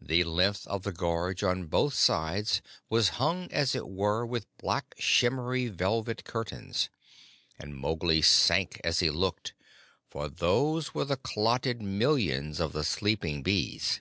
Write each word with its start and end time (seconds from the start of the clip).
The 0.00 0.24
length 0.24 0.66
of 0.66 0.82
the 0.82 0.90
gorge 0.90 1.44
on 1.44 1.66
both 1.68 1.94
sides 1.94 2.60
was 2.90 3.10
hung 3.22 3.48
as 3.52 3.76
it 3.76 3.88
were 3.88 4.26
with 4.26 4.44
black 4.58 4.92
shimmery 4.98 5.68
velvet 5.68 6.24
curtains, 6.24 6.90
and 7.60 7.76
Mowgli 7.76 8.22
sank 8.22 8.80
as 8.82 8.98
he 8.98 9.08
looked, 9.08 9.54
for 10.10 10.28
those 10.28 10.94
were 10.94 11.04
the 11.04 11.16
clotted 11.16 11.80
millions 11.80 12.58
of 12.58 12.72
the 12.72 12.82
sleeping 12.82 13.44
bees. 13.44 14.00